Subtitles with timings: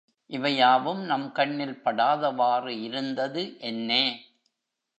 [0.29, 4.03] இவை யாவும் நம் கண்ணில் படாதவாறு இருந்தது என்னே!